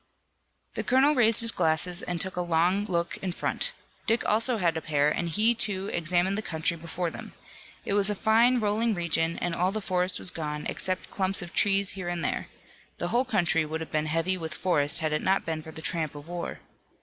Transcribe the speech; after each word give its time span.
The 0.73 0.83
colonel 0.83 1.13
raised 1.13 1.41
his 1.41 1.51
glasses 1.51 2.01
and 2.01 2.19
took 2.19 2.35
a 2.35 2.41
long 2.41 2.85
look 2.85 3.17
in 3.17 3.31
front. 3.33 3.71
Dick 4.07 4.25
also 4.25 4.57
had 4.57 4.75
a 4.75 4.81
pair 4.81 5.09
and 5.11 5.29
he, 5.29 5.53
too, 5.53 5.89
examined 5.89 6.39
the 6.39 6.41
country 6.41 6.75
before 6.75 7.11
them. 7.11 7.35
It 7.85 7.93
was 7.93 8.09
a 8.09 8.15
fine, 8.15 8.59
rolling 8.59 8.95
region 8.95 9.37
and 9.37 9.55
all 9.55 9.71
the 9.71 9.79
forest 9.79 10.17
was 10.17 10.31
gone, 10.31 10.65
except 10.65 11.11
clumps 11.11 11.43
of 11.43 11.53
trees 11.53 11.91
here 11.91 12.09
and 12.09 12.23
there. 12.25 12.47
The 12.97 13.09
whole 13.09 13.25
country 13.25 13.63
would 13.63 13.79
have 13.79 13.91
been 13.91 14.07
heavy 14.07 14.39
with 14.39 14.55
forest 14.55 15.01
had 15.01 15.13
it 15.13 15.21
not 15.21 15.45
been 15.45 15.61
for 15.61 15.71
the 15.71 15.83
tramp 15.83 16.15
of 16.15 16.27
war. 16.27 16.61